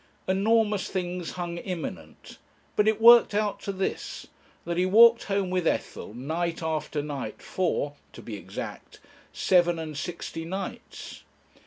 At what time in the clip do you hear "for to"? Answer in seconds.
7.39-8.19